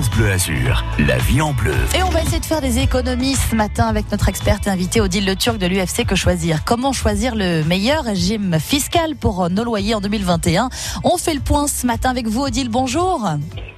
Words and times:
Bleu 0.00 0.28
Azur, 0.32 0.84
la 0.98 1.18
vie 1.18 1.40
en 1.40 1.52
bleu. 1.52 1.74
Et 1.96 2.02
on 2.02 2.10
va 2.10 2.20
essayer 2.20 2.40
de 2.40 2.44
faire 2.44 2.60
des 2.60 2.80
économies 2.80 3.36
ce 3.36 3.54
matin 3.54 3.86
avec 3.86 4.10
notre 4.10 4.28
experte 4.28 4.66
invitée 4.66 5.00
Odile 5.00 5.24
Le 5.24 5.36
Turc 5.36 5.56
de 5.56 5.66
l'UFC 5.66 6.04
Que 6.04 6.16
Choisir? 6.16 6.64
Comment 6.64 6.92
choisir 6.92 7.36
le 7.36 7.62
meilleur 7.62 8.02
régime 8.02 8.58
fiscal 8.58 9.14
pour 9.14 9.48
nos 9.50 9.62
loyers 9.62 9.94
en 9.94 10.00
2021 10.00 10.68
On 11.04 11.16
fait 11.16 11.34
le 11.34 11.40
point 11.40 11.68
ce 11.68 11.86
matin 11.86 12.10
avec 12.10 12.26
vous 12.26 12.42
Odile, 12.42 12.70
bonjour. 12.70 13.24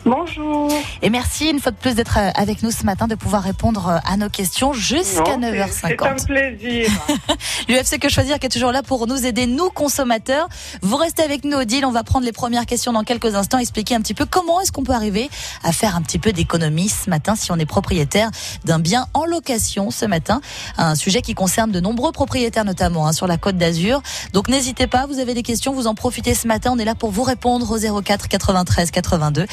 Bonjour. 0.06 0.70
Et 1.02 1.10
merci 1.10 1.50
une 1.50 1.58
fois 1.58 1.72
de 1.72 1.76
plus 1.76 1.96
d'être 1.96 2.16
avec 2.36 2.62
nous 2.62 2.70
ce 2.70 2.84
matin, 2.84 3.08
de 3.08 3.16
pouvoir 3.16 3.42
répondre 3.42 4.00
à 4.04 4.16
nos 4.16 4.28
questions 4.28 4.72
jusqu'à 4.72 5.36
9h50. 5.36 5.70
C'est 5.72 6.00
un 6.00 6.14
plaisir. 6.14 6.88
L'UFC 7.68 7.98
Que 7.98 8.08
Choisir 8.08 8.38
qui 8.38 8.46
est 8.46 8.50
toujours 8.50 8.70
là 8.70 8.84
pour 8.84 9.08
nous 9.08 9.26
aider, 9.26 9.46
nous 9.46 9.68
consommateurs. 9.68 10.48
Vous 10.80 10.94
restez 10.94 11.24
avec 11.24 11.44
nous 11.44 11.56
Odile, 11.56 11.84
on 11.84 11.90
va 11.90 12.04
prendre 12.04 12.24
les 12.24 12.30
premières 12.30 12.66
questions 12.66 12.92
dans 12.92 13.02
quelques 13.02 13.34
instants, 13.34 13.58
expliquer 13.58 13.96
un 13.96 14.00
petit 14.00 14.14
peu 14.14 14.26
comment 14.26 14.60
est-ce 14.60 14.70
qu'on 14.70 14.84
peut 14.84 14.92
arriver 14.92 15.28
à 15.64 15.72
faire 15.72 15.96
un 15.96 16.02
petit 16.02 16.20
peu 16.20 16.32
d'économie 16.32 16.88
ce 16.88 17.10
matin 17.10 17.34
si 17.34 17.50
on 17.50 17.56
est 17.56 17.66
propriétaire 17.66 18.30
d'un 18.64 18.78
bien 18.78 19.08
en 19.12 19.24
location 19.24 19.90
ce 19.90 20.04
matin. 20.04 20.40
Un 20.78 20.94
sujet 20.94 21.20
qui 21.20 21.34
concerne 21.34 21.72
de 21.72 21.80
nombreux 21.80 22.12
propriétaires 22.12 22.64
notamment 22.64 23.08
hein, 23.08 23.12
sur 23.12 23.26
la 23.26 23.38
côte 23.38 23.56
d'Azur. 23.56 24.02
Donc 24.32 24.46
n'hésitez 24.46 24.86
pas, 24.86 25.06
vous 25.06 25.18
avez 25.18 25.34
des 25.34 25.42
questions, 25.42 25.72
vous 25.72 25.88
en 25.88 25.96
profitez 25.96 26.34
ce 26.34 26.46
matin. 26.46 26.70
On 26.72 26.78
est 26.78 26.84
là 26.84 26.94
pour 26.94 27.10
vous 27.10 27.24
répondre 27.24 27.68
au 27.72 28.02
04 28.02 28.28
93 28.28 28.92
82 28.92 29.46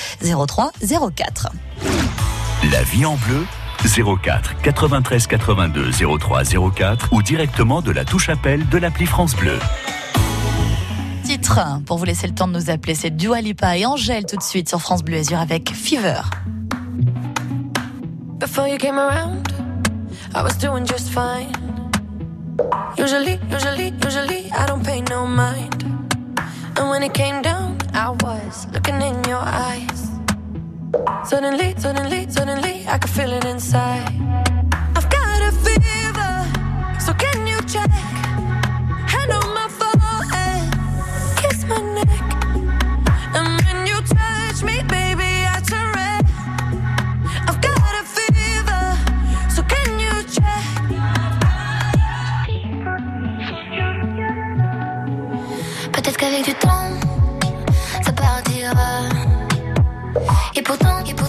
03 0.48 0.72
04. 1.16 1.50
La 2.72 2.84
vie 2.84 3.06
en 3.06 3.16
bleu 3.16 3.46
04 4.22 4.62
93 4.62 5.28
82 5.28 5.92
03 6.18 6.44
04 6.76 7.10
ou 7.12 7.22
directement 7.22 7.82
de 7.82 7.92
la 7.92 8.06
touche 8.06 8.30
appel 8.30 8.68
de 8.70 8.78
l'appli 8.78 9.06
France 9.06 9.36
Bleu. 9.36 9.60
Titre 11.24 11.60
pour 11.86 11.98
vous 11.98 12.06
laisser 12.06 12.28
le 12.28 12.34
temps 12.34 12.48
de 12.48 12.54
nous 12.54 12.70
appeler, 12.70 12.96
c'est 12.96 13.10
Dua 13.10 13.42
Lipa 13.42 13.78
et 13.78 13.86
Angèle 13.86 14.26
tout 14.26 14.38
de 14.38 14.44
suite 14.44 14.70
sur 14.70 14.80
France 14.80 15.04
Bleu 15.04 15.18
Azur 15.18 15.40
avec 15.40 15.74
Fever. 15.74 16.22
Before 18.40 18.68
you 18.68 18.78
came 18.78 19.00
around, 19.00 19.48
I 20.36 20.42
was 20.42 20.58
doing 20.60 20.86
just 20.86 21.10
fine. 21.10 21.52
Usually, 22.98 23.40
usually, 23.52 23.94
usually, 24.04 24.52
I 24.52 24.66
don't 24.68 24.84
pay 24.84 25.02
no 25.10 25.26
mind. 25.26 25.84
And 26.78 26.90
when 26.90 27.04
it 27.04 27.14
came 27.14 27.42
down, 27.42 27.78
I 27.94 28.10
was 28.10 28.68
looking 28.74 29.02
in 29.02 29.24
your 29.28 29.42
eyes. 29.42 30.13
Suddenly, 31.26 31.74
suddenly, 31.78 32.30
suddenly, 32.30 32.86
I 32.88 32.98
can 33.00 33.10
feel 33.10 33.32
it 33.34 33.46
inside. 33.46 34.12
I've 34.96 35.10
got 35.10 35.42
a 35.42 35.52
fever, 35.64 37.00
so 37.00 37.14
can 37.14 37.48
you 37.48 37.60
check? 37.62 38.23
Et 60.56 60.62
pourtant, 60.62 61.04
et 61.04 61.14
pourtant, 61.16 61.23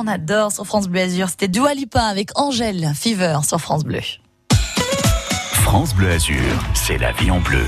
qu'on 0.00 0.06
adore 0.06 0.50
sur 0.50 0.66
France 0.66 0.88
Bleu 0.88 1.02
Azur, 1.02 1.28
c'était 1.28 1.48
Dua 1.48 1.74
Lipa 1.74 2.02
avec 2.02 2.30
Angèle 2.38 2.92
Fever 2.94 3.40
sur 3.46 3.60
France 3.60 3.84
Bleu. 3.84 4.00
France 5.52 5.94
Bleu 5.94 6.10
Azur, 6.10 6.36
c'est 6.74 6.96
la 6.96 7.12
vie 7.12 7.30
en 7.30 7.40
bleu. 7.40 7.66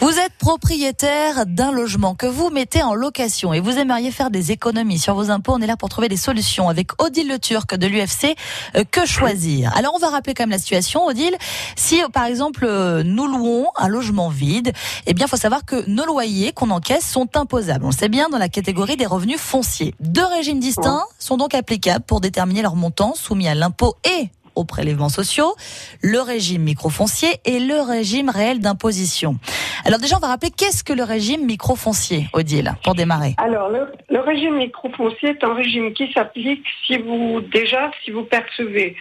Vous 0.00 0.18
êtes 0.18 0.34
propriétaire 0.38 1.46
d'un 1.46 1.72
logement 1.72 2.14
que 2.14 2.26
vous 2.26 2.50
mettez 2.50 2.82
en 2.82 2.94
location 2.94 3.54
et 3.54 3.60
vous 3.60 3.78
aimeriez 3.78 4.10
faire 4.10 4.30
des 4.30 4.52
économies 4.52 4.98
sur 4.98 5.14
vos 5.14 5.30
impôts. 5.30 5.54
On 5.54 5.62
est 5.62 5.66
là 5.66 5.78
pour 5.78 5.88
trouver 5.88 6.08
des 6.08 6.18
solutions 6.18 6.68
avec 6.68 7.02
Odile 7.02 7.28
Le 7.28 7.38
Turc 7.38 7.74
de 7.74 7.86
l'UFC. 7.86 8.36
Euh, 8.76 8.84
que 8.90 9.06
choisir 9.06 9.74
Alors 9.74 9.94
on 9.94 9.98
va 9.98 10.10
rappeler 10.10 10.34
quand 10.34 10.42
même 10.42 10.50
la 10.50 10.58
situation, 10.58 11.06
Odile. 11.06 11.34
Si 11.76 12.02
euh, 12.02 12.08
par 12.08 12.26
exemple 12.26 12.66
euh, 12.68 13.02
nous 13.04 13.26
louons 13.26 13.68
un 13.74 13.88
logement 13.88 14.28
vide, 14.28 14.72
eh 15.06 15.14
bien 15.14 15.26
faut 15.26 15.38
savoir 15.38 15.64
que 15.64 15.88
nos 15.88 16.04
loyers 16.04 16.52
qu'on 16.52 16.70
encaisse 16.70 17.08
sont 17.08 17.34
imposables. 17.34 17.84
On 17.84 17.88
le 17.88 17.94
sait 17.94 18.10
bien 18.10 18.28
dans 18.28 18.38
la 18.38 18.50
catégorie 18.50 18.98
des 18.98 19.06
revenus 19.06 19.40
fonciers. 19.40 19.94
Deux 20.00 20.26
régimes 20.26 20.60
distincts 20.60 21.04
sont 21.18 21.38
donc 21.38 21.54
applicables 21.54 22.04
pour 22.04 22.20
déterminer 22.20 22.60
leur 22.60 22.76
montant 22.76 23.14
soumis 23.14 23.48
à 23.48 23.54
l'impôt 23.54 23.96
et 24.04 24.28
aux 24.56 24.64
prélèvements 24.64 25.08
sociaux, 25.08 25.54
le 26.02 26.20
régime 26.20 26.62
microfoncier 26.62 27.28
et 27.44 27.60
le 27.60 27.80
régime 27.80 28.30
réel 28.30 28.60
d'imposition. 28.60 29.36
Alors 29.84 30.00
déjà, 30.00 30.16
on 30.16 30.20
va 30.20 30.28
rappeler 30.28 30.50
qu'est-ce 30.50 30.82
que 30.82 30.92
le 30.92 31.04
régime 31.04 31.44
microfoncier, 31.46 32.26
Odile, 32.32 32.74
pour 32.82 32.94
démarrer. 32.94 33.34
Alors, 33.38 33.68
le, 33.68 33.92
le 34.08 34.20
régime 34.20 34.56
microfoncier 34.56 35.30
est 35.30 35.44
un 35.44 35.54
régime 35.54 35.92
qui 35.92 36.12
s'applique 36.12 36.64
si 36.86 36.98
vous, 36.98 37.40
déjà, 37.40 37.90
si 38.04 38.10
vous 38.10 38.24
percevez 38.24 38.96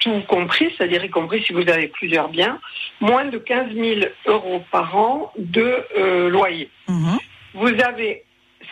tout 0.00 0.22
compris, 0.28 0.72
c'est-à-dire 0.76 1.04
y 1.04 1.10
compris 1.10 1.42
si 1.44 1.52
vous 1.52 1.68
avez 1.68 1.88
plusieurs 1.88 2.28
biens, 2.28 2.58
moins 3.00 3.24
de 3.24 3.38
15 3.38 3.74
000 3.74 4.00
euros 4.26 4.62
par 4.70 4.96
an 4.96 5.32
de 5.38 5.84
euh, 5.96 6.28
loyer. 6.28 6.70
Mhm. 6.88 7.18
Vous 7.54 7.72
avez 7.82 8.24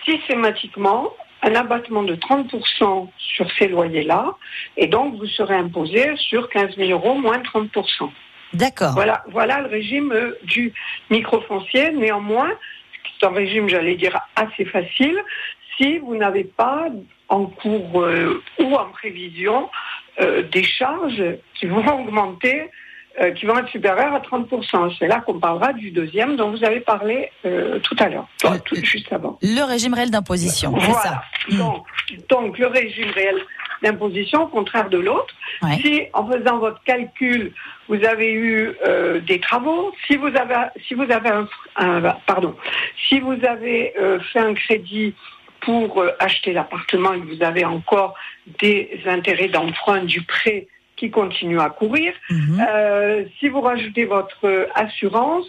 systématiquement 0.05 1.11
un 1.43 1.55
abattement 1.55 2.03
de 2.03 2.15
30% 2.15 3.09
sur 3.19 3.51
ces 3.59 3.69
loyers-là, 3.69 4.37
et 4.77 4.87
donc 4.87 5.17
vous 5.17 5.27
serez 5.27 5.57
imposé 5.57 6.17
sur 6.17 6.49
15 6.49 6.77
000 6.77 6.91
euros 6.91 7.15
moins 7.15 7.39
30%. 7.39 8.11
D'accord. 8.55 8.93
Voilà, 8.93 9.25
voilà 9.31 9.61
le 9.61 9.69
régime 9.69 10.13
euh, 10.13 10.39
du 10.45 10.73
microfoncier. 11.11 11.91
Néanmoins, 11.93 12.51
c'est 13.19 13.27
un 13.27 13.31
régime, 13.31 13.69
j'allais 13.69 13.97
dire, 13.97 14.19
assez 14.37 14.65
facile 14.67 15.19
si 15.77 15.99
vous 15.99 16.17
n'avez 16.17 16.45
pas 16.45 16.89
en 17.29 17.47
cours 17.47 18.03
euh, 18.03 18.43
ou 18.59 18.75
en 18.75 18.91
prévision 18.91 19.71
euh, 20.21 20.43
des 20.43 20.65
charges 20.65 21.25
qui 21.55 21.67
vont 21.67 21.87
augmenter 22.01 22.71
euh, 23.21 23.31
qui 23.33 23.47
vont 23.47 23.59
être 23.59 23.69
supérieurs 23.69 24.15
à 24.15 24.21
30%. 24.21 24.97
C'est 24.99 25.07
là 25.09 25.21
qu'on 25.21 25.39
parlera 25.39 25.73
du 25.73 25.91
deuxième 25.91 26.37
dont 26.37 26.51
vous 26.51 26.65
avez 26.65 26.81
parlé 26.81 27.31
euh, 27.45 27.79
tout 27.81 27.97
à 27.99 28.09
l'heure, 28.09 28.27
Euh, 28.45 28.59
tout 28.65 28.77
juste 28.77 29.13
avant. 29.13 29.39
Le 29.43 29.63
régime 29.65 29.95
réel 29.95 30.11
d'imposition, 30.11 30.73
c'est 30.81 30.87
Voilà. 30.87 31.01
ça. 31.03 31.23
Mm. 31.51 31.59
Donc, 31.59 31.87
donc, 32.29 32.59
le 32.59 32.67
régime 32.69 33.11
réel 33.11 33.37
d'imposition, 33.83 34.45
au 34.45 34.47
contraire 34.47 34.89
de 34.89 34.99
l'autre, 34.99 35.35
Ouais. 35.63 35.77
si 35.83 36.03
en 36.13 36.27
faisant 36.27 36.59
votre 36.59 36.83
calcul, 36.85 37.53
vous 37.89 38.03
avez 38.05 38.33
eu 38.33 38.73
euh, 38.87 39.21
des 39.21 39.41
travaux, 39.41 39.93
si 40.07 40.17
vous 40.17 40.29
avez, 40.29 40.55
si 40.87 40.95
vous 40.95 41.11
avez 41.11 41.29
un, 41.31 41.49
un- 41.77 42.17
pardon, 42.27 42.55
si 43.09 43.21
vous 43.21 43.37
avez 43.47 43.93
euh, 44.01 44.19
fait 44.33 44.39
un 44.39 44.55
crédit 44.55 45.15
pour 45.61 46.01
euh, 46.01 46.11
acheter 46.19 46.53
l'appartement 46.53 47.13
et 47.13 47.21
que 47.21 47.35
vous 47.37 47.43
avez 47.43 47.65
encore 47.65 48.15
des 48.61 49.01
intérêts 49.07 49.49
d'emprunt 49.49 50.03
du 50.05 50.23
prêt 50.23 50.67
qui 51.03 51.11
continuent 51.11 51.59
à 51.59 51.71
courir, 51.71 52.13
Mhm. 52.31 52.65
euh, 52.69 53.25
si 53.41 53.49
vous 53.49 53.61
rajoutez 53.61 54.05
votre 54.05 54.45
euh, 54.45 54.67
assurance, 54.77 55.47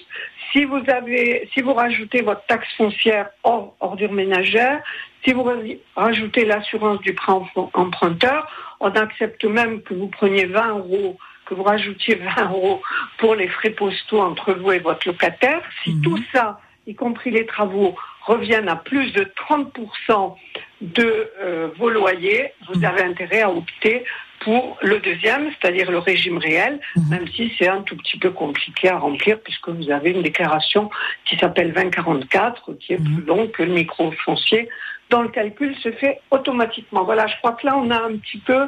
si 0.51 0.65
vous 0.65 0.81
avez, 0.87 1.47
si 1.53 1.61
vous 1.61 1.75
rajoutez 1.75 2.23
votre 2.23 2.43
taxe 2.47 2.67
foncière 2.75 3.27
hors 3.43 3.75
ordure 3.79 4.11
ménagère, 4.11 4.81
si 5.23 5.31
vous 5.31 5.43
ra- 5.43 5.53
rajoutez 5.95 6.43
l'assurance 6.45 6.99
du 7.01 7.13
prêt 7.13 7.33
empr- 7.33 7.69
emprunteur, 7.75 8.47
on 8.79 8.89
accepte 9.05 9.45
même 9.45 9.83
que 9.83 9.93
vous 9.93 10.07
preniez 10.07 10.45
20 10.45 10.69
euros, 10.79 11.17
que 11.45 11.53
vous 11.53 11.61
rajoutiez 11.73 12.15
20 12.37 12.45
euros 12.49 12.81
pour 13.19 13.35
les 13.35 13.47
frais 13.47 13.69
postaux 13.81 14.21
entre 14.21 14.53
vous 14.53 14.71
et 14.71 14.79
votre 14.79 15.07
locataire. 15.07 15.61
Si 15.83 15.91
Mhm. 15.91 16.01
tout 16.01 16.19
ça, 16.33 16.59
y 16.87 16.95
compris 16.95 17.29
les 17.29 17.45
travaux, 17.45 17.93
reviennent 18.25 18.69
à 18.69 18.75
plus 18.77 19.13
de 19.13 19.23
30% 19.47 20.35
de 20.81 21.29
euh, 21.41 21.67
vos 21.77 21.89
loyers, 21.91 22.51
vous 22.67 22.79
Mhm. 22.79 22.85
avez 22.85 23.03
intérêt 23.03 23.41
à 23.43 23.51
opter 23.51 24.03
pour 24.43 24.77
le 24.81 24.99
deuxième, 24.99 25.49
c'est-à-dire 25.51 25.89
le 25.91 25.99
régime 25.99 26.37
réel, 26.37 26.79
Mhm. 26.95 27.09
même 27.09 27.27
si 27.29 27.51
c'est 27.57 27.67
un 27.69 27.81
tout 27.81 27.95
petit 27.95 28.17
peu 28.17 28.29
compliqué 28.31 28.89
à 28.89 28.97
remplir 28.97 29.39
puisque 29.39 29.69
vous 29.69 29.89
avez 29.89 30.11
une 30.11 30.21
déclaration 30.21 30.89
qui 31.25 31.37
s'appelle 31.37 31.73
2044, 31.73 32.73
qui 32.79 32.93
est 32.93 32.99
Mhm. 32.99 33.15
plus 33.15 33.23
longue 33.25 33.51
que 33.51 33.63
le 33.63 33.73
micro-foncier, 33.73 34.69
dont 35.09 35.21
le 35.21 35.29
calcul 35.29 35.75
se 35.77 35.91
fait 35.91 36.19
automatiquement. 36.31 37.03
Voilà, 37.03 37.27
je 37.27 37.35
crois 37.37 37.53
que 37.53 37.65
là, 37.65 37.77
on 37.77 37.89
a 37.91 37.97
un 38.01 38.17
petit 38.17 38.37
peu 38.39 38.67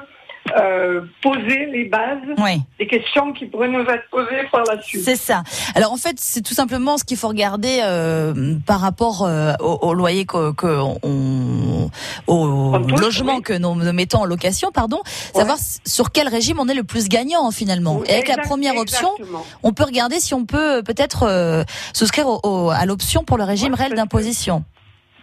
euh, 0.57 1.01
posé 1.24 1.65
les 1.71 1.86
bases 1.86 2.19
Oui. 2.38 2.62
des 2.80 2.88
questions 2.88 3.33
qui 3.33 3.45
pourraient 3.45 3.68
nous 3.68 3.81
être 3.81 4.09
posées 4.12 4.44
par 4.51 4.63
la 4.63 4.81
suite. 4.81 5.03
C'est 5.03 5.15
ça. 5.15 5.44
Alors 5.74 5.92
en 5.92 5.97
fait, 5.97 6.15
c'est 6.19 6.42
tout 6.42 6.53
simplement 6.53 6.97
ce 6.97 7.03
qu'il 7.03 7.18
faut 7.18 7.27
regarder 7.27 7.80
euh, 7.83 8.56
par 8.65 8.80
rapport 8.80 9.24
euh, 9.25 9.53
au, 9.59 9.80
au 9.81 9.94
loyer 9.94 10.25
que, 10.25 10.51
que 10.53 10.68
on, 11.03 11.89
au 12.27 12.77
logement 12.77 13.38
oui. 13.38 13.42
que 13.42 13.53
nous, 13.53 13.75
nous 13.75 13.94
mettons 13.94 14.19
en 14.19 14.25
location, 14.25 14.71
pardon, 14.71 15.01
savoir 15.33 15.57
sur 15.86 16.12
quel 16.12 16.27
régime 16.27 16.59
on 16.59 16.68
est 16.68 16.74
le 16.75 16.83
plus 16.83 17.09
gagnant 17.09 17.50
finalement. 17.51 17.98
Oui, 17.98 18.06
Et 18.07 18.13
avec 18.13 18.27
la 18.27 18.38
première 18.38 18.75
option, 18.77 19.09
exactement. 19.18 19.45
on 19.63 19.74
peut 19.74 19.83
regarder 19.83 20.19
si 20.19 20.33
on 20.33 20.45
peut 20.45 20.77
euh, 20.77 20.81
peut-être 20.81 21.24
euh, 21.24 21.63
souscrire 21.94 22.27
au- 22.27 22.39
au- 22.44 22.69
à 22.69 22.86
l'option 22.86 23.24
pour 23.24 23.38
le 23.38 23.44
régime 23.44 23.74
Ouais, 23.74 23.80
réel 23.86 23.94
d'imposition. 23.95 24.63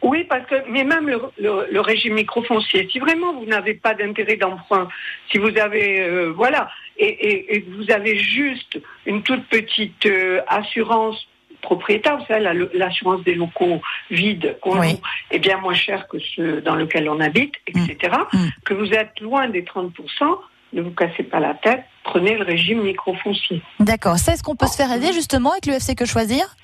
Oui, 0.03 0.25
parce 0.25 0.45
que, 0.47 0.57
mais 0.69 0.83
même 0.85 1.09
le, 1.09 1.21
le- 1.39 1.67
le 1.71 1.81
régime 1.81 2.15
microfoncier, 2.15 2.89
si 2.91 2.99
vraiment 2.99 3.33
vous 3.35 3.47
n'avez 3.47 3.75
pas 3.75 3.95
d'intérêt 3.95 4.37
d'emprunt, 4.37 4.89
si 5.31 5.39
vous 5.39 5.57
avez, 5.59 6.01
euh, 6.01 6.33
voilà, 6.35 6.69
et, 6.99 7.07
et- 7.07 7.55
et 7.57 7.63
que 7.63 7.71
vous 7.71 7.91
avez 7.91 8.17
juste 8.19 8.81
une 9.07 9.23
toute 9.23 9.47
petite 9.49 10.05
euh, 10.07 10.41
assurance 10.49 11.27
propriétaire, 11.61 12.19
vous 12.19 12.27
savez, 12.27 12.41
la- 12.41 12.55
l'assurance 12.75 13.23
des 13.23 13.37
locaux 13.37 13.81
vides 14.11 14.57
qu'on 14.61 14.81
Oui. 14.81 15.01
est 15.31 15.39
bien 15.39 15.59
moins 15.59 15.75
cher 15.75 16.09
que 16.09 16.19
ceux 16.35 16.61
dans 16.63 16.75
lesquels 16.75 17.09
on 17.09 17.21
habite, 17.21 17.55
etc., 17.69 18.17
Mm. 18.33 18.49
que 18.65 18.75
vous 18.75 18.93
êtes 18.93 19.21
loin 19.21 19.47
des 19.49 19.63
30%, 19.63 20.41
ne 20.73 20.83
vous 20.83 20.91
cassez 20.91 21.23
pas 21.23 21.39
la 21.39 21.55
tête, 21.55 21.85
prenez 22.03 22.37
le 22.37 22.43
régime 22.45 22.83
microfoncier. 22.83 23.63
D'accord. 23.79 24.19
Ça, 24.19 24.33
est-ce 24.33 24.43
qu'on 24.43 24.57
peut 24.57 24.67
se 24.67 24.77
faire 24.77 24.91
aider 24.91 25.13
justement 25.13 25.53
avec 25.53 25.67
l'UFC 25.67 25.95
Que 25.95 26.07
Choisir? 26.07 26.57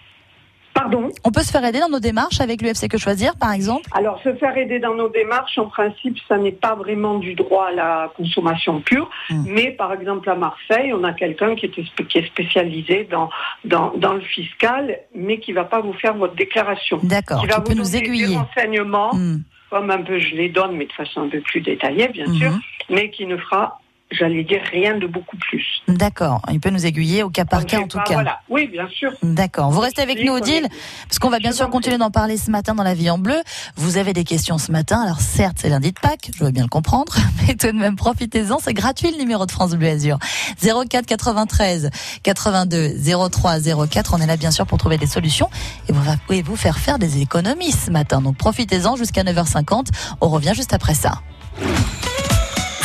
Pardon 0.79 1.11
On 1.25 1.31
peut 1.31 1.43
se 1.43 1.51
faire 1.51 1.65
aider 1.65 1.81
dans 1.81 1.89
nos 1.89 2.01
démarches 2.01 2.41
avec 2.41 2.63
l'UFC 2.63 2.89
Que 2.89 2.99
Choisir, 2.99 3.37
par 3.37 3.53
exemple? 3.53 3.89
Alors, 3.93 4.21
se 4.23 4.35
faire 4.35 4.57
aider 4.57 4.79
dans 4.79 4.95
nos 4.95 5.09
démarches, 5.09 5.59
en 5.59 5.67
principe, 5.67 6.17
ça 6.29 6.37
n'est 6.39 6.53
pas 6.53 6.75
vraiment 6.75 7.19
du 7.19 7.35
droit 7.35 7.67
à 7.69 7.73
la 7.73 8.13
consommation 8.17 8.81
pure. 8.81 9.09
Mm. 9.31 9.45
Mais, 9.49 9.71
par 9.73 9.93
exemple, 9.93 10.29
à 10.31 10.35
Marseille, 10.35 10.93
on 10.93 11.03
a 11.05 11.13
quelqu'un 11.13 11.55
qui, 11.57 11.69
qui 11.71 12.19
est 12.19 12.27
spécialisé 12.27 13.09
dans, 13.11 13.29
dans, 13.65 13.93
dans 13.97 14.15
le 14.15 14.21
fiscal, 14.21 14.99
mais 15.15 15.39
qui 15.41 15.53
va 15.53 15.65
pas 15.65 15.81
vous 15.81 15.93
faire 15.95 16.15
votre 16.15 16.35
déclaration. 16.35 16.99
D'accord. 17.03 17.41
Qui 17.41 17.47
Qui 17.49 17.53
va 17.53 17.61
peut 17.61 17.73
vous 17.73 17.79
nous 17.79 17.85
donner 17.85 18.01
des 18.01 18.07
aiguiller. 18.07 18.37
renseignements, 18.37 19.15
Hmm. 19.15 19.39
comme 19.71 19.91
un 19.91 20.03
peu 20.03 20.19
je 20.19 20.35
les 20.35 20.49
donne, 20.49 20.77
mais 20.77 20.87
de 20.87 20.93
façon 20.93 21.23
un 21.23 21.29
peu 21.29 21.41
plus 21.41 21.61
détaillée, 21.61 22.09
bien 22.09 22.27
sûr, 22.35 22.51
Mhm. 22.53 22.61
mais 22.91 23.11
qui 23.11 23.27
ne 23.27 23.37
fera, 23.37 23.81
j'allais 24.11 24.45
dire, 24.45 24.61
rien 24.73 24.97
de 24.99 25.07
beaucoup 25.07 25.37
plus. 25.37 25.65
D'accord. 25.89 26.43
Il 26.51 26.61
peut 26.61 26.71
nous 26.71 26.87
aiguiller 26.87 27.23
au 27.23 27.31
cas 27.31 27.45
par 27.45 27.65
cas 27.67 27.81
en 27.81 27.87
tout 27.87 27.99
pas- 27.99 28.05
cas. 28.05 28.15
Voilà. 28.15 28.41
Oui, 28.49 28.67
bien 28.67 28.89
sûr. 28.89 29.11
D'accord. 29.23 29.71
Vous 29.71 29.81
restez 29.81 30.03
avec 30.03 30.25
nous, 30.25 30.33
Odile, 30.33 30.67
parce 31.09 31.19
qu'on 31.19 31.31
va 31.31 31.39
bien 31.39 31.53
sûr 31.53 31.69
continuer 31.71 31.99
d'en 31.99 32.11
parler 32.11 32.37
ce 32.37 32.51
matin 32.51 32.75
dans 32.75 32.83
la 32.83 32.95
vie 32.95 33.11
en 33.11 33.19
bleu. 33.19 33.37
Vous 33.77 33.97
avez 33.97 34.13
des 34.13 34.25
questions 34.25 34.59
ce 34.59 34.73
matin. 34.73 35.03
Alors 35.03 35.21
certes, 35.21 35.59
c'est 35.61 35.69
lundi 35.69 35.93
de 35.93 35.99
Pâques, 36.01 36.31
je 36.37 36.45
veux 36.45 36.51
bien 36.51 36.63
le 36.65 36.69
comprendre, 36.69 37.15
mais 37.47 37.55
tout 37.55 37.67
de 37.69 37.73
même 37.79 37.97
profitez-en. 37.97 38.59
C'est 38.59 38.75
gratuit 38.75 39.11
le 39.11 39.19
numéro 39.19 39.47
de 39.47 39.51
France 39.53 39.73
Bleu 39.75 39.89
Azur. 39.89 40.19
04 40.63 41.07
93 41.07 41.91
82 42.23 42.95
03 43.31 43.61
04. 43.89 44.15
On 44.15 44.21
est 44.21 44.27
là 44.27 44.37
bien 44.37 44.51
sûr 44.51 44.67
pour 44.67 44.79
trouver 44.79 44.99
des 44.99 45.07
solutions 45.07 45.51
et 45.89 45.93
vous, 45.93 46.03
et 46.35 46.43
vous 46.43 46.57
faire 46.57 46.79
faire 46.79 46.99
des 46.99 47.21
économies 47.21 47.73
ce 47.73 47.91
matin. 47.91 48.21
Donc 48.21 48.37
profitez-en 48.37 48.97
jusqu'à 48.97 49.23
9h50. 49.23 49.89
On 50.21 50.29
revient 50.29 50.53
juste 50.55 50.73
après 50.73 50.95
ça. 50.95 51.21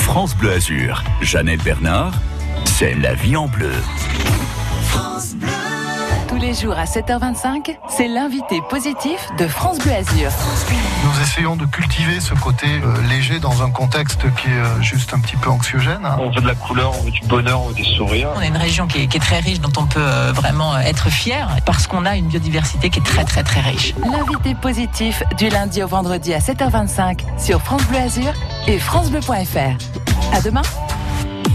France 0.04 0.36
Bleu 0.36 0.52
Azur, 0.52 1.02
Jeannette 1.22 1.64
Bernard, 1.64 2.14
c'est 2.66 2.94
la 2.94 3.16
vie 3.16 3.36
en 3.36 3.48
bleu. 3.48 3.72
Les 6.44 6.54
jours 6.54 6.78
à 6.78 6.84
7h25, 6.84 7.78
c'est 7.88 8.10
l'invité 8.10 8.62
positif 8.70 9.30
de 9.40 9.48
France 9.48 9.80
Bleu 9.80 9.94
Azur. 9.94 10.30
Nous 11.06 11.22
essayons 11.22 11.56
de 11.56 11.66
cultiver 11.66 12.20
ce 12.20 12.34
côté 12.34 12.68
euh, 12.68 13.02
léger 13.08 13.40
dans 13.40 13.64
un 13.64 13.70
contexte 13.70 14.20
qui 14.36 14.50
est 14.50 14.52
euh, 14.52 14.82
juste 14.82 15.14
un 15.14 15.20
petit 15.20 15.38
peu 15.38 15.50
anxiogène. 15.50 16.02
hein. 16.04 16.18
On 16.20 16.30
veut 16.32 16.42
de 16.42 16.48
la 16.48 16.56
couleur, 16.56 16.92
on 17.00 17.04
veut 17.04 17.12
du 17.12 17.22
bonheur, 17.28 17.62
on 17.62 17.70
veut 17.70 17.74
des 17.76 17.86
sourires. 17.86 18.28
On 18.36 18.40
a 18.40 18.46
une 18.46 18.58
région 18.58 18.88
qui 18.88 19.04
est, 19.04 19.08
qui 19.08 19.16
est 19.18 19.22
très 19.22 19.40
riche, 19.40 19.62
dont 19.62 19.72
on 19.78 19.86
peut 19.86 20.02
euh, 20.02 20.34
vraiment 20.34 20.78
être 20.80 21.10
fier, 21.10 21.48
parce 21.66 21.88
qu'on 21.88 22.06
a 22.06 22.18
une 22.18 22.28
biodiversité 22.28 22.90
qui 22.90 23.00
est 23.00 23.04
très 23.06 23.24
très 23.24 23.44
très 23.44 23.62
riche. 23.62 23.94
L'invité 24.12 24.54
positif 24.54 25.24
du 25.38 25.48
lundi 25.48 25.82
au 25.82 25.88
vendredi 25.88 26.34
à 26.34 26.40
7h25 26.40 27.20
sur 27.38 27.62
France 27.62 27.84
Bleu 27.86 28.00
Azur 28.00 28.34
et 28.68 28.80
francebleu.fr. 28.80 30.36
À 30.36 30.42
demain. 30.42 30.64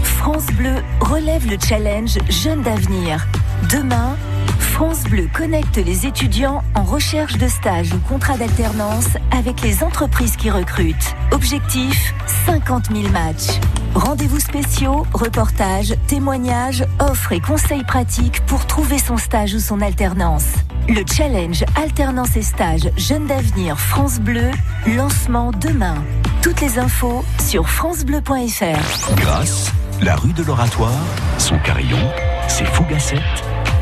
France 0.03 0.47
Bleu 0.47 0.83
relève 0.99 1.47
le 1.47 1.57
challenge 1.63 2.17
Jeunes 2.29 2.63
d'avenir. 2.63 3.27
Demain, 3.71 4.15
France 4.59 5.03
Bleu 5.05 5.29
connecte 5.33 5.77
les 5.77 6.05
étudiants 6.05 6.63
en 6.75 6.83
recherche 6.83 7.37
de 7.37 7.47
stage 7.47 7.93
ou 7.93 7.99
contrat 7.99 8.37
d'alternance 8.37 9.07
avec 9.31 9.61
les 9.61 9.83
entreprises 9.83 10.35
qui 10.35 10.49
recrutent. 10.49 11.15
Objectif 11.31 12.13
50 12.45 12.91
000 12.91 13.09
matchs. 13.09 13.59
Rendez-vous 13.95 14.39
spéciaux, 14.39 15.05
reportages, 15.13 15.95
témoignages, 16.07 16.85
offres 16.99 17.31
et 17.31 17.39
conseils 17.39 17.83
pratiques 17.83 18.45
pour 18.45 18.65
trouver 18.67 18.99
son 18.99 19.17
stage 19.17 19.53
ou 19.53 19.59
son 19.59 19.81
alternance. 19.81 20.45
Le 20.87 21.03
challenge 21.05 21.63
Alternance 21.75 22.35
et 22.35 22.41
stage 22.41 22.89
Jeunes 22.97 23.27
d'avenir 23.27 23.79
France 23.79 24.19
Bleu, 24.19 24.51
lancement 24.87 25.51
demain. 25.51 25.95
Toutes 26.41 26.61
les 26.61 26.79
infos 26.79 27.23
sur 27.39 27.67
francebleu.fr. 27.69 29.15
Grâce, 29.15 29.71
la 30.01 30.15
rue 30.15 30.33
de 30.33 30.43
l'Oratoire, 30.43 30.91
son 31.37 31.57
carillon, 31.59 31.99
ses 32.47 32.65
fougassettes, 32.65 33.19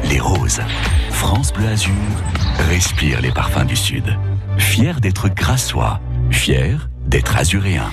les 0.10 0.20
roses. 0.20 0.62
France 1.12 1.52
Bleu 1.54 1.68
Azur 1.68 1.94
respire 2.70 3.22
les 3.22 3.32
parfums 3.32 3.66
du 3.66 3.76
Sud. 3.76 4.18
Fier 4.58 5.00
d'être 5.02 5.30
grassois, 5.30 6.00
fier 6.32 6.90
d'être 7.06 7.38
azuréen. 7.38 7.90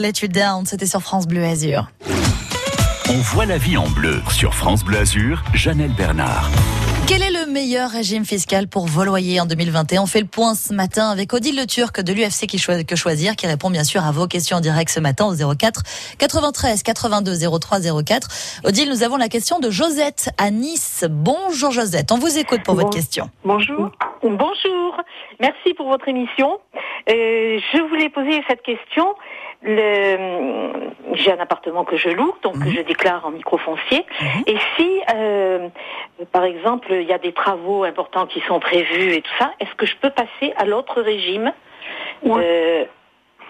Let 0.00 0.22
You 0.22 0.28
Down, 0.28 0.64
c'était 0.64 0.86
sur 0.86 1.02
France 1.02 1.26
Bleu 1.26 1.44
Azur. 1.44 1.90
On 3.10 3.18
voit 3.18 3.44
la 3.44 3.58
vie 3.58 3.76
en 3.76 3.86
bleu 3.86 4.22
sur 4.30 4.54
France 4.54 4.82
Bleu 4.82 4.96
Azur, 4.96 5.42
Janelle 5.52 5.92
Bernard. 5.92 6.48
Quel 7.06 7.22
est 7.22 7.30
le 7.30 7.52
meilleur 7.52 7.90
régime 7.90 8.24
fiscal 8.24 8.66
pour 8.66 8.86
Voloyer 8.86 9.40
en 9.40 9.44
2021 9.44 10.02
On 10.02 10.06
fait 10.06 10.20
le 10.20 10.26
point 10.26 10.54
ce 10.54 10.72
matin 10.72 11.10
avec 11.10 11.34
Odile 11.34 11.56
Le 11.56 11.66
Turc 11.66 12.00
de 12.00 12.12
l'UFC 12.14 12.46
qui 12.46 12.56
que 12.86 12.96
choisir, 12.96 13.36
qui 13.36 13.46
répond 13.46 13.68
bien 13.68 13.84
sûr 13.84 14.02
à 14.02 14.10
vos 14.10 14.26
questions 14.26 14.56
en 14.56 14.60
direct 14.60 14.90
ce 14.90 15.00
matin 15.00 15.26
au 15.26 15.54
04 15.54 15.82
93 16.18 16.82
82 16.82 17.32
03 17.58 18.02
04. 18.02 18.28
Odile, 18.64 18.88
nous 18.88 19.02
avons 19.02 19.18
la 19.18 19.28
question 19.28 19.58
de 19.58 19.70
Josette 19.70 20.30
à 20.38 20.50
Nice. 20.50 21.04
Bonjour 21.10 21.72
Josette, 21.72 22.12
on 22.12 22.18
vous 22.18 22.38
écoute 22.38 22.62
pour 22.64 22.74
votre 22.74 22.90
question. 22.90 23.28
Bonjour. 23.44 23.90
Bonjour. 24.22 24.96
Merci 25.40 25.74
pour 25.74 25.88
votre 25.88 26.08
émission. 26.08 26.58
Euh, 27.08 27.58
je 27.72 27.88
voulais 27.88 28.08
poser 28.08 28.42
cette 28.48 28.62
question. 28.62 29.14
Le- 29.62 30.90
J'ai 31.14 31.32
un 31.32 31.38
appartement 31.40 31.84
que 31.84 31.96
je 31.96 32.08
loue, 32.08 32.34
donc 32.42 32.60
que 32.60 32.70
je 32.70 32.80
déclare 32.82 33.26
en 33.26 33.30
microfoncier. 33.30 34.06
Et 34.46 34.56
si, 34.76 35.00
euh, 35.14 35.68
par 36.32 36.44
exemple, 36.44 36.88
il 36.92 37.02
y 37.02 37.12
a 37.12 37.18
des 37.18 37.32
travaux 37.32 37.84
importants 37.84 38.26
qui 38.26 38.40
sont 38.42 38.60
prévus 38.60 39.12
et 39.14 39.22
tout 39.22 39.32
ça, 39.38 39.52
est-ce 39.60 39.74
que 39.74 39.86
je 39.86 39.96
peux 39.96 40.10
passer 40.10 40.52
à 40.56 40.64
l'autre 40.64 41.02
régime 41.02 41.52
Euh, 42.40 42.84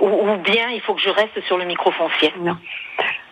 ou, 0.00 0.08
ou 0.08 0.36
bien 0.38 0.70
il 0.70 0.80
faut 0.80 0.94
que 0.94 1.00
je 1.02 1.10
reste 1.10 1.40
sur 1.42 1.58
le 1.58 1.64
microfoncier? 1.66 2.32
Non. 2.38 2.56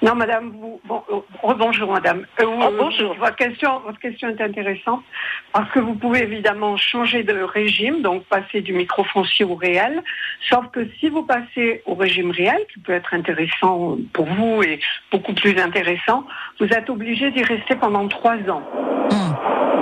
Non, 0.01 0.15
madame, 0.15 0.51
vous, 0.51 0.81
bon, 0.85 1.03
euh, 1.11 1.17
rebonjour, 1.43 1.93
madame. 1.93 2.25
Euh, 2.41 2.45
Oh, 2.47 2.71
bonjour. 2.79 3.15
Votre 3.15 3.35
question, 3.35 3.81
votre 3.81 3.99
question 3.99 4.29
est 4.29 4.41
intéressante 4.41 5.03
parce 5.53 5.69
que 5.73 5.81
vous 5.81 5.95
pouvez 5.95 6.23
évidemment 6.23 6.77
changer 6.77 7.25
de 7.25 7.35
régime, 7.43 8.03
donc 8.03 8.25
passer 8.25 8.61
du 8.61 8.73
microfoncier 8.73 9.45
au 9.45 9.57
réel. 9.57 10.03
Sauf 10.49 10.67
que 10.73 10.89
si 11.01 11.09
vous 11.09 11.25
passez 11.25 11.83
au 11.87 11.95
régime 11.95 12.31
réel, 12.31 12.59
qui 12.73 12.79
peut 12.81 12.93
être 12.93 13.13
intéressant 13.13 13.99
pour 14.13 14.27
vous 14.27 14.63
et 14.63 14.79
beaucoup 15.11 15.35
plus 15.35 15.59
intéressant, 15.59 16.25
vous 16.61 16.69
êtes 16.69 16.89
obligé 16.91 17.33
d'y 17.33 17.43
rester 17.43 17.75
pendant 17.75 18.07
trois 18.07 18.39
ans. 18.49 18.63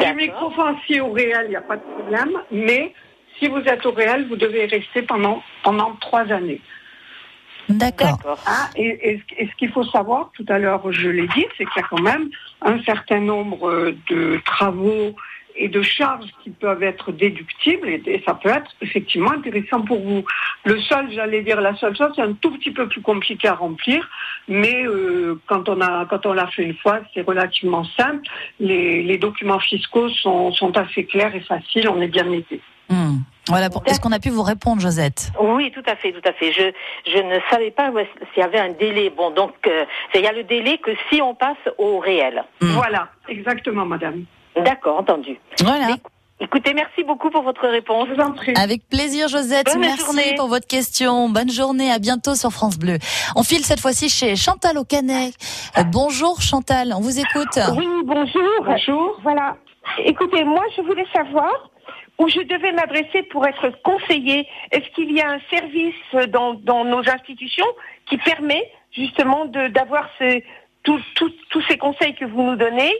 Du 0.00 0.14
microfoncier 0.14 1.00
au 1.00 1.12
réel, 1.12 1.42
il 1.46 1.50
n'y 1.50 1.56
a 1.56 1.60
pas 1.60 1.76
de 1.76 1.82
problème, 1.82 2.32
mais 2.50 2.94
si 3.38 3.48
vous 3.48 3.60
êtes 3.60 3.84
au 3.84 3.92
réel, 3.92 4.26
vous 4.28 4.36
devez 4.36 4.64
rester 4.64 5.02
pendant, 5.02 5.42
pendant 5.62 5.92
trois 6.00 6.32
années. 6.32 6.60
D'accord. 7.68 8.18
Ah, 8.46 8.68
et, 8.76 9.10
et 9.10 9.18
ce- 9.28 9.42
et 9.42 9.46
ce 9.48 9.54
qu'il 9.56 9.70
faut 9.70 9.84
savoir, 9.84 10.30
tout 10.34 10.46
à 10.48 10.58
l'heure 10.58 10.90
je 10.92 11.08
l'ai 11.08 11.26
dit, 11.28 11.46
c'est 11.56 11.64
qu'il 11.64 11.76
y 11.76 11.84
a 11.84 11.88
quand 11.88 12.00
même 12.02 12.28
un 12.62 12.80
certain 12.82 13.20
nombre 13.20 13.68
euh, 13.68 13.96
de 14.08 14.40
travaux 14.44 15.14
et 15.58 15.68
de 15.68 15.80
charges 15.80 16.28
qui 16.44 16.50
peuvent 16.50 16.82
être 16.82 17.12
déductibles 17.12 17.88
et, 17.88 18.02
et 18.06 18.22
ça 18.26 18.34
peut 18.34 18.50
être 18.50 18.70
effectivement 18.82 19.30
intéressant 19.32 19.80
pour 19.80 20.00
vous. 20.00 20.22
Le 20.64 20.78
seul, 20.82 21.10
j'allais 21.12 21.40
dire, 21.42 21.60
la 21.62 21.74
seule 21.76 21.96
chose, 21.96 22.12
c'est 22.14 22.20
un 22.22 22.34
tout 22.34 22.50
petit 22.58 22.70
peu 22.72 22.86
plus 22.88 23.00
compliqué 23.00 23.48
à 23.48 23.54
remplir, 23.54 24.06
mais 24.48 24.84
euh, 24.84 25.40
quand 25.46 25.68
on 25.70 25.80
a 25.80 26.04
quand 26.06 26.26
on 26.26 26.34
l'a 26.34 26.46
fait 26.48 26.62
une 26.64 26.76
fois, 26.76 27.00
c'est 27.14 27.22
relativement 27.22 27.84
simple. 27.96 28.20
Les, 28.60 29.02
les 29.02 29.16
documents 29.16 29.58
fiscaux 29.60 30.10
sont, 30.10 30.52
sont 30.52 30.76
assez 30.76 31.04
clairs 31.06 31.34
et 31.34 31.40
faciles, 31.40 31.88
on 31.88 32.02
est 32.02 32.08
bien 32.08 32.30
aidé. 32.30 32.60
Hmm. 32.90 33.16
Voilà, 33.48 33.70
pour- 33.70 33.82
est-ce 33.86 34.00
qu'on 34.00 34.12
a 34.12 34.18
pu 34.18 34.30
vous 34.30 34.42
répondre 34.42 34.80
Josette? 34.80 35.30
Oui, 35.40 35.70
tout 35.72 35.82
à 35.86 35.94
fait, 35.96 36.12
tout 36.12 36.26
à 36.28 36.32
fait. 36.32 36.52
Je, 36.52 36.72
je 37.10 37.18
ne 37.18 37.38
savais 37.50 37.70
pas 37.70 37.90
s'il 38.34 38.42
y 38.42 38.44
avait 38.44 38.58
un 38.58 38.70
délai. 38.70 39.10
Bon, 39.10 39.30
donc, 39.30 39.52
euh, 39.66 39.84
il 40.14 40.20
y 40.20 40.26
a 40.26 40.32
le 40.32 40.42
délai 40.44 40.78
que 40.78 40.90
si 41.10 41.22
on 41.22 41.34
passe 41.34 41.56
au 41.78 41.98
réel. 41.98 42.44
Voilà, 42.60 43.08
exactement, 43.28 43.84
madame. 43.86 44.24
D'accord, 44.56 44.98
entendu. 44.98 45.38
Voilà. 45.62 45.96
Écoutez, 46.38 46.74
merci 46.74 47.02
beaucoup 47.02 47.30
pour 47.30 47.42
votre 47.42 47.66
réponse. 47.66 48.08
Je 48.10 48.14
vous 48.14 48.20
en 48.20 48.32
prie. 48.32 48.52
Avec 48.56 48.86
plaisir, 48.90 49.26
Josette. 49.28 49.66
Bonne 49.72 49.80
Merci 49.80 50.04
journée. 50.04 50.34
pour 50.36 50.48
votre 50.48 50.66
question. 50.66 51.30
Bonne 51.30 51.50
journée. 51.50 51.90
À 51.90 51.98
bientôt 51.98 52.34
sur 52.34 52.50
France 52.50 52.78
Bleu. 52.78 52.98
On 53.36 53.42
file 53.42 53.64
cette 53.64 53.80
fois-ci 53.80 54.10
chez 54.10 54.36
Chantal 54.36 54.76
au 54.76 54.84
Canet. 54.84 55.32
Euh, 55.78 55.82
bonjour 55.84 56.42
Chantal, 56.42 56.92
on 56.94 57.00
vous 57.00 57.18
écoute. 57.18 57.58
Oui, 57.78 57.88
bonjour. 58.04 58.42
Bonjour. 58.64 59.18
Voilà. 59.22 59.56
Écoutez, 60.04 60.44
moi, 60.44 60.62
je 60.76 60.82
voulais 60.82 61.06
savoir 61.14 61.70
où 62.18 62.28
je 62.28 62.40
devais 62.40 62.72
m'adresser 62.72 63.22
pour 63.24 63.46
être 63.46 63.70
conseillée. 63.82 64.46
Est-ce 64.70 64.88
qu'il 64.94 65.12
y 65.12 65.20
a 65.20 65.30
un 65.30 65.40
service 65.50 66.30
dans, 66.30 66.54
dans 66.54 66.84
nos 66.84 67.00
institutions 67.08 67.66
qui 68.08 68.16
permet 68.18 68.70
justement 68.92 69.44
de- 69.44 69.68
d'avoir 69.68 70.08
ce- 70.18 70.40
tout- 70.82 71.00
tout- 71.14 71.32
tous 71.50 71.62
ces 71.68 71.76
conseils 71.78 72.14
que 72.14 72.24
vous 72.24 72.42
nous 72.42 72.56
donnez? 72.56 72.92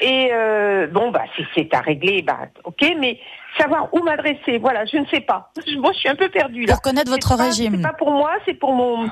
Et 0.00 0.28
euh, 0.32 0.86
bon, 0.86 1.10
bah, 1.10 1.24
si 1.34 1.44
c'est 1.54 1.74
à 1.74 1.80
régler, 1.80 2.22
bah, 2.22 2.38
ok, 2.64 2.94
mais 2.98 3.18
savoir 3.58 3.92
où 3.92 3.98
m'adresser, 4.04 4.58
voilà, 4.58 4.84
je 4.84 4.96
ne 4.98 5.06
sais 5.06 5.20
pas. 5.20 5.50
Moi, 5.76 5.92
je 5.92 5.98
suis 5.98 6.08
un 6.08 6.14
peu 6.14 6.28
perdue 6.28 6.66
là. 6.66 6.74
Pour 6.74 6.82
connaître 6.82 7.10
votre 7.10 7.36
pas- 7.36 7.44
régime. 7.44 7.76
C'est 7.76 7.82
pas 7.82 7.94
pour 7.94 8.12
moi, 8.12 8.32
c'est 8.46 8.54
pour 8.54 8.72
mon, 8.74 9.08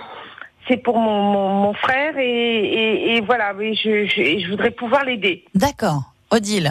c'est 0.69 0.77
pour 0.77 0.99
mon, 0.99 1.23
mon, 1.23 1.49
mon 1.49 1.73
frère 1.75 2.17
et, 2.19 2.25
et, 2.29 3.17
et 3.17 3.21
voilà, 3.21 3.53
oui, 3.55 3.75
je, 3.75 4.07
je, 4.07 4.39
je 4.39 4.49
voudrais 4.51 4.71
pouvoir 4.71 5.05
l'aider. 5.05 5.45
D'accord. 5.55 6.03
Odile. 6.31 6.71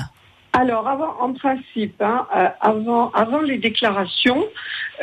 Alors, 0.58 0.88
avant, 0.88 1.20
en 1.20 1.34
principe, 1.34 2.02
hein, 2.02 2.26
euh, 2.34 2.48
avant, 2.62 3.42
les 3.42 3.58
déclarations, 3.58 4.48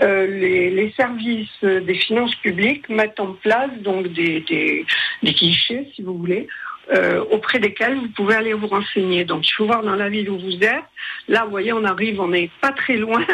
euh, 0.00 0.26
les, 0.26 0.90
services 0.96 1.62
des 1.62 1.94
finances 1.94 2.34
publiques 2.36 2.88
mettent 2.88 3.20
en 3.20 3.34
place 3.34 3.70
donc 3.80 4.08
des, 4.14 4.40
des, 4.40 4.86
des 5.22 5.32
guichets, 5.32 5.90
si 5.94 6.00
vous 6.00 6.16
voulez, 6.16 6.48
euh, 6.90 7.24
auprès 7.30 7.58
desquels 7.58 7.96
vous 7.96 8.08
pouvez 8.08 8.34
aller 8.34 8.52
vous 8.52 8.66
renseigner. 8.66 9.24
Donc, 9.24 9.48
il 9.48 9.52
faut 9.52 9.66
voir 9.66 9.82
dans 9.82 9.94
la 9.94 10.08
ville 10.08 10.28
où 10.30 10.38
vous 10.38 10.56
êtes. 10.62 10.84
Là, 11.28 11.44
vous 11.44 11.50
voyez, 11.50 11.72
on 11.72 11.84
arrive, 11.84 12.20
on 12.20 12.28
n'est 12.28 12.50
pas 12.60 12.72
très 12.72 12.96
loin 12.96 13.24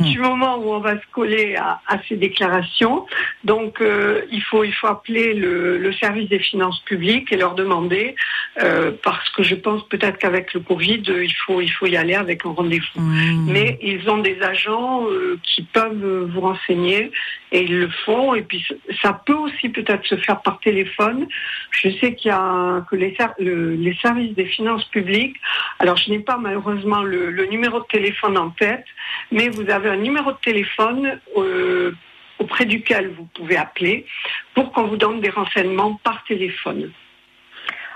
du 0.00 0.18
moment 0.18 0.56
où 0.58 0.72
on 0.72 0.80
va 0.80 0.94
se 0.94 1.06
coller 1.12 1.56
à, 1.56 1.80
à 1.86 1.98
ces 2.08 2.16
déclarations. 2.16 3.06
Donc, 3.44 3.80
euh, 3.80 4.22
il 4.32 4.42
faut 4.42 4.64
il 4.64 4.72
faut 4.72 4.88
appeler 4.88 5.34
le, 5.34 5.78
le 5.78 5.92
service 5.92 6.28
des 6.28 6.38
finances 6.40 6.80
publiques 6.80 7.32
et 7.32 7.36
leur 7.36 7.54
demander, 7.54 8.16
euh, 8.62 8.92
parce 9.02 9.28
que 9.30 9.42
je 9.42 9.54
pense 9.54 9.86
peut-être 9.88 10.18
qu'avec 10.18 10.52
le 10.54 10.60
Covid, 10.60 11.02
il 11.06 11.34
faut 11.46 11.60
il 11.60 11.70
faut 11.70 11.86
y 11.86 11.96
aller 11.96 12.14
avec 12.14 12.44
un 12.44 12.50
rendez-vous. 12.50 13.00
Mais 13.46 13.78
ils 13.82 14.08
ont 14.10 14.18
des 14.18 14.40
agents 14.42 15.06
euh, 15.08 15.38
qui 15.42 15.62
peuvent 15.62 16.28
vous 16.32 16.40
renseigner 16.40 17.10
et 17.52 17.62
ils 17.62 17.78
le 17.78 17.88
font. 18.04 18.34
Et 18.34 18.42
puis 18.42 18.64
ça 19.02 19.12
peut 19.24 19.34
aussi 19.34 19.68
peut-être 19.68 20.04
se 20.06 20.16
faire 20.16 20.40
par 20.42 20.58
téléphone. 20.60 21.26
Je 21.70 21.90
sais 21.98 22.14
qu'il 22.14 22.30
y 22.30 22.34
a 22.34 22.84
que 22.88 22.96
les, 22.96 23.16
le- 23.38 23.74
les 23.74 23.94
services 23.96 24.34
des 24.34 24.46
finances 24.46 24.84
publiques. 24.86 25.36
Alors 25.78 25.96
je 25.96 26.10
n'ai 26.10 26.18
pas 26.20 26.36
malheureusement 26.36 27.02
le, 27.02 27.30
le 27.30 27.44
numéro 27.46 27.80
de 27.80 27.86
téléphone 27.86 28.36
en 28.38 28.50
tête, 28.50 28.84
mais 29.30 29.48
vous 29.48 29.68
avez 29.70 29.90
un 29.90 29.96
numéro 29.96 30.32
de 30.32 30.38
téléphone. 30.38 31.20
euh, 31.36 31.92
auprès 32.40 32.66
duquel 32.66 33.08
vous 33.16 33.24
pouvez 33.34 33.56
appeler 33.56 34.06
pour 34.54 34.70
qu'on 34.70 34.84
vous 34.84 34.96
donne 34.96 35.20
des 35.20 35.28
renseignements 35.28 35.94
par 36.04 36.22
téléphone. 36.22 36.92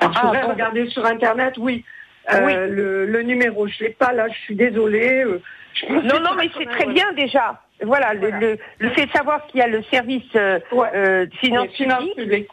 Alors, 0.01 0.13
je 0.15 0.19
Ah, 0.21 0.33
bon. 0.43 0.49
regarder 0.49 0.89
sur 0.89 1.05
Internet, 1.07 1.55
oui, 1.59 1.85
euh, 2.33 2.45
Oui. 2.45 2.53
Le, 2.77 3.07
le 3.07 3.23
numéro, 3.23 3.69
je 3.69 3.75
ne 3.85 3.87
l'ai 3.89 3.95
pas 3.95 4.13
là, 4.13 4.27
je 4.29 4.39
suis 4.41 4.57
désolée. 4.57 5.23
euh, 5.25 5.41
Non, 5.89 6.19
non, 6.19 6.31
mais 6.37 6.51
c'est 6.59 6.67
très 6.67 6.87
bien 6.87 7.13
déjà. 7.13 7.63
Voilà, 7.83 8.15
le- 8.15 8.31
Le, 8.33 8.59
le, 8.81 8.91
fait 8.91 9.07
de 9.07 9.13
savoir 9.13 9.47
qu'il 9.47 9.61
y 9.61 9.63
a 9.63 9.69
le 9.69 9.85
service 9.85 10.25
euh, 10.35 10.59
euh, 10.73 11.27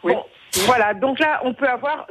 oui. 0.04 0.12
Bon, 0.14 0.24
voilà, 0.66 0.94
donc 0.94 1.18
là, 1.18 1.40
on 1.42 1.54
peut 1.54 1.68
avoir 1.68 2.06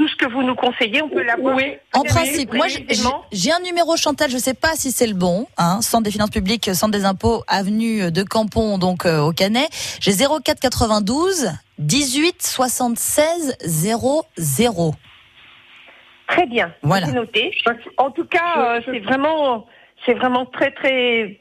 tout 0.00 0.08
ce 0.08 0.16
que 0.16 0.24
vous 0.32 0.42
nous 0.42 0.54
conseillez, 0.54 1.02
on 1.02 1.10
peut 1.10 1.22
l'avoir. 1.22 1.58
En 1.92 2.04
principe, 2.04 2.54
moi 2.54 2.68
j'ai- 2.68 3.52
un 3.52 3.60
numéro 3.60 3.98
Chantal, 3.98 4.30
je 4.30 4.38
sais 4.38 4.54
pas 4.54 4.74
si 4.74 4.92
c'est 4.92 5.06
le 5.06 5.12
bon, 5.12 5.46
hein, 5.58 5.82
centre 5.82 6.04
des 6.04 6.10
finances 6.10 6.30
publiques, 6.30 6.70
centre 6.74 6.92
des 6.96 7.04
impôts, 7.04 7.44
avenue 7.48 8.10
de 8.10 8.22
Campon, 8.22 8.78
donc 8.78 9.04
euh, 9.04 9.20
au 9.20 9.32
Canet. 9.32 9.68
J'ai 10.00 10.12
04 10.12 10.58
92 10.58 11.50
18 11.78 12.42
76 12.42 13.56
00. 13.66 14.94
Très 16.28 16.46
bien, 16.46 16.72
Voilà. 16.82 17.08
noté. 17.08 17.50
En 17.98 18.10
tout 18.10 18.24
cas, 18.24 18.54
euh, 18.56 18.80
c'est 18.86 19.00
vraiment, 19.00 19.66
c'est 20.06 20.14
vraiment 20.14 20.46
très, 20.46 20.70
très, 20.70 21.38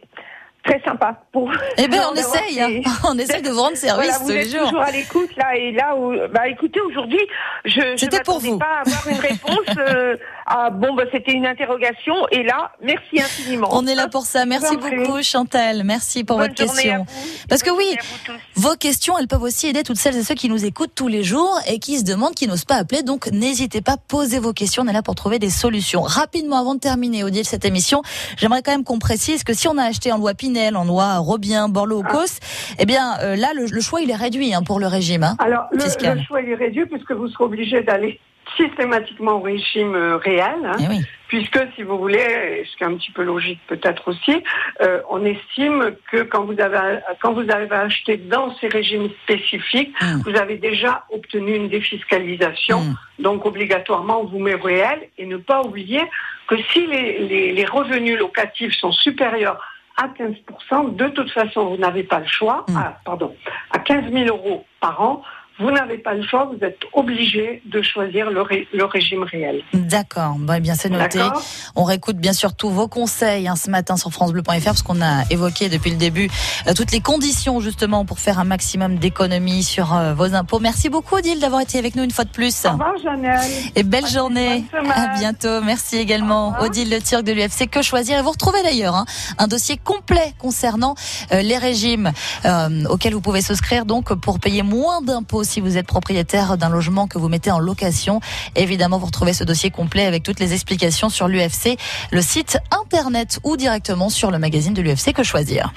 très 0.65 0.81
sympa. 0.83 1.23
Pour 1.31 1.51
Eh 1.77 1.87
ben, 1.87 2.01
on 2.11 2.15
essaye, 2.15 2.59
hein. 2.59 2.81
On 3.07 3.17
essaye 3.17 3.41
de 3.41 3.49
vous 3.49 3.61
rendre 3.61 3.77
service 3.77 4.05
Voilà, 4.07 4.19
tous 4.25 4.29
les 4.31 4.49
jours. 4.49 4.67
toujours 4.69 4.81
à 4.81 4.91
l'écoute 4.91 5.29
là 5.37 5.55
et 5.55 5.71
là 5.71 5.95
où, 5.95 6.11
bah 6.33 6.47
écoutez 6.47 6.81
aujourd'hui 6.81 7.19
je 7.65 7.81
C'était 7.97 8.21
pour 8.21 8.39
vous. 8.39 8.57
pas 8.57 8.65
à 8.65 8.89
avoir 8.89 9.07
une 9.07 9.19
réponse 9.19 9.59
euh, 9.77 10.15
à 10.47 10.69
bon 10.71 10.95
bah 10.95 11.03
c'était 11.11 11.33
une 11.33 11.45
interrogation 11.45 12.15
et 12.31 12.41
là 12.43 12.71
merci 12.81 13.21
infiniment. 13.21 13.67
On 13.71 13.85
est 13.85 13.93
là 13.95 14.07
pour 14.07 14.25
ça. 14.25 14.45
Merci 14.45 14.75
beaucoup, 14.77 15.21
Chantal. 15.21 15.83
Merci 15.83 16.23
pour 16.23 16.37
Bonne 16.37 16.47
votre 16.49 16.63
question. 16.63 17.05
Parce 17.47 17.61
que 17.61 17.69
oui, 17.69 17.95
vos 18.55 18.75
questions, 18.75 19.17
elles 19.19 19.27
peuvent 19.27 19.43
aussi 19.43 19.67
aider 19.67 19.83
toutes 19.83 19.97
celles 19.97 20.17
et 20.17 20.23
ceux 20.23 20.35
qui 20.35 20.49
nous 20.49 20.65
écoutent 20.65 20.95
tous 20.95 21.07
les 21.07 21.23
jours 21.23 21.59
et 21.67 21.77
qui 21.79 21.99
se 21.99 22.03
demandent, 22.03 22.33
qui 22.33 22.47
n'osent 22.47 22.65
pas 22.65 22.75
appeler. 22.77 23.03
Donc, 23.03 23.27
n'hésitez 23.27 23.81
pas, 23.81 23.97
posez 24.07 24.39
vos 24.39 24.53
questions. 24.53 24.83
On 24.83 24.87
est 24.87 24.93
là 24.93 25.03
pour 25.03 25.15
trouver 25.15 25.37
des 25.39 25.49
solutions. 25.51 26.01
Rapidement, 26.01 26.57
avant 26.57 26.73
de 26.75 26.79
terminer, 26.79 27.23
Odile, 27.23 27.45
cette 27.45 27.65
émission, 27.65 28.01
j'aimerais 28.37 28.61
quand 28.63 28.71
même 28.71 28.83
qu'on 28.83 28.99
précise 28.99 29.43
que 29.43 29.53
si 29.53 29.67
on 29.67 29.77
a 29.77 29.83
acheté 29.83 30.11
en 30.11 30.17
loi 30.17 30.33
Pinel, 30.33 30.75
en 30.75 30.83
loi 30.85 31.18
Robien, 31.19 31.69
Borloo, 31.69 32.03
Cos, 32.03 32.39
eh 32.79 32.85
bien, 32.85 33.17
euh, 33.21 33.35
là, 33.35 33.49
le, 33.55 33.65
le 33.71 33.81
choix, 33.81 34.01
il 34.01 34.09
est 34.11 34.15
réduit 34.15 34.53
hein, 34.53 34.63
pour 34.63 34.79
le 34.79 34.87
régime 34.87 35.23
hein, 35.23 35.35
Alors, 35.39 35.65
le, 35.71 35.79
fiscal. 35.79 36.17
le 36.17 36.23
choix 36.23 36.41
il 36.41 36.49
est 36.49 36.55
réduit 36.55 36.85
puisque 36.85 37.11
vous 37.11 37.27
serez 37.29 37.43
obligé 37.43 37.81
d'aller 37.81 38.19
systématiquement 38.57 39.33
au 39.33 39.41
régime 39.41 39.93
euh, 39.95 40.17
réel, 40.17 40.55
hein, 40.65 40.75
Eh 40.79 40.87
oui. 40.89 41.01
puisque 41.27 41.59
si 41.75 41.83
vous 41.83 41.99
voulez, 41.99 42.65
ce 42.71 42.75
qui 42.77 42.83
est 42.83 42.87
un 42.87 42.95
petit 42.95 43.11
peu 43.11 43.23
logique 43.23 43.59
peut-être 43.67 44.07
aussi, 44.07 44.43
euh, 44.81 45.01
on 45.09 45.23
estime 45.23 45.91
que 46.11 46.23
quand 46.23 46.45
vous 46.45 46.59
avez 46.59 46.97
quand 47.21 47.33
vous 47.33 47.47
avez 47.51 47.69
acheté 47.71 48.17
dans 48.17 48.55
ces 48.59 48.67
régimes 48.67 49.09
spécifiques, 49.23 49.93
Mm. 50.01 50.21
vous 50.25 50.35
avez 50.35 50.57
déjà 50.57 51.03
obtenu 51.11 51.55
une 51.55 51.69
défiscalisation, 51.69 52.81
donc 53.19 53.45
obligatoirement 53.45 54.21
on 54.21 54.25
vous 54.25 54.39
met 54.39 54.55
réel 54.55 54.99
et 55.19 55.25
ne 55.27 55.37
pas 55.37 55.61
oublier 55.61 56.01
que 56.47 56.55
si 56.73 56.87
les, 56.87 57.19
les- 57.19 57.51
les 57.53 57.65
revenus 57.65 58.17
locatifs 58.17 58.73
sont 58.79 58.91
supérieurs 58.91 59.59
à 59.99 60.07
15%, 60.07 60.95
de 60.95 61.07
toute 61.09 61.29
façon 61.31 61.65
vous 61.71 61.77
n'avez 61.77 62.03
pas 62.03 62.19
le 62.19 62.27
choix, 62.27 62.65
à, 62.75 62.97
pardon, 63.03 63.35
à 63.71 63.79
15 63.79 64.11
000 64.11 64.27
euros 64.27 64.65
par 64.79 65.01
an, 65.01 65.21
vous 65.59 65.71
n'avez 65.71 65.97
pas 65.97 66.13
le 66.13 66.23
choix, 66.25 66.45
vous 66.45 66.63
êtes 66.65 66.79
obligé 66.93 67.61
de 67.65 67.81
choisir 67.81 68.29
le, 68.31 68.41
ré- 68.41 68.67
le 68.73 68.85
régime 68.85 69.23
réel. 69.23 69.61
D'accord, 69.73 70.35
bon, 70.39 70.53
eh 70.53 70.59
bien 70.59 70.75
c'est 70.75 70.89
noté. 70.89 71.19
On 71.75 71.83
réécoute 71.83 72.17
bien 72.17 72.33
sûr 72.33 72.53
tous 72.55 72.69
vos 72.69 72.87
conseils 72.87 73.47
hein, 73.47 73.55
ce 73.55 73.69
matin 73.69 73.97
sur 73.97 74.11
francebleu.fr 74.11 74.63
parce 74.63 74.81
qu'on 74.81 75.01
a 75.01 75.23
évoqué 75.29 75.69
depuis 75.69 75.91
le 75.91 75.97
début 75.97 76.29
euh, 76.67 76.73
toutes 76.73 76.91
les 76.91 77.01
conditions 77.01 77.59
justement 77.59 78.05
pour 78.05 78.19
faire 78.19 78.39
un 78.39 78.43
maximum 78.43 78.97
d'économies 78.97 79.63
sur 79.63 79.93
euh, 79.95 80.13
vos 80.13 80.33
impôts. 80.35 80.59
Merci 80.59 80.89
beaucoup 80.89 81.15
Odile 81.15 81.39
d'avoir 81.39 81.61
été 81.61 81.77
avec 81.77 81.95
nous 81.95 82.03
une 82.03 82.11
fois 82.11 82.23
de 82.25 82.29
plus. 82.29 82.65
Au 82.65 82.71
revoir 82.71 82.97
Janelle. 83.03 83.39
Et 83.75 83.83
belle 83.83 84.07
journée. 84.07 84.63
À 84.95 85.17
bientôt. 85.17 85.61
Merci 85.61 85.97
également 85.97 86.55
Odile 86.61 86.89
Le 86.89 87.01
Turc 87.01 87.23
de 87.23 87.31
l'UFC 87.33 87.69
Que 87.69 87.81
Choisir. 87.81 88.17
Et 88.17 88.21
vous 88.21 88.31
retrouvez 88.31 88.63
d'ailleurs 88.63 88.95
hein, 88.95 89.05
un 89.37 89.47
dossier 89.47 89.77
complet 89.77 90.33
concernant 90.37 90.95
euh, 91.33 91.41
les 91.41 91.57
régimes 91.57 92.11
auxquels 92.89 93.13
vous 93.13 93.21
pouvez 93.21 93.41
souscrire 93.41 93.85
donc 93.85 94.13
pour 94.13 94.39
payer 94.39 94.63
moins 94.63 95.01
d'impôts 95.01 95.43
si 95.49 95.59
vous 95.59 95.77
êtes 95.77 95.87
propriétaire 95.87 96.57
d'un 96.57 96.69
logement 96.69 97.07
que 97.07 97.17
vous 97.17 97.27
mettez 97.27 97.51
en 97.51 97.59
location. 97.59 98.21
Évidemment, 98.55 98.99
vous 98.99 99.07
retrouvez 99.07 99.33
ce 99.33 99.43
dossier 99.43 99.71
complet 99.71 100.05
avec 100.05 100.23
toutes 100.23 100.39
les 100.39 100.53
explications 100.53 101.09
sur 101.09 101.27
l'UFC, 101.27 101.77
le 102.11 102.21
site 102.21 102.59
internet 102.71 103.39
ou 103.43 103.57
directement 103.57 104.09
sur 104.09 104.31
le 104.31 104.39
magazine 104.39 104.73
de 104.73 104.81
l'UFC 104.81 105.13
Que 105.13 105.23
Choisir. 105.23 105.73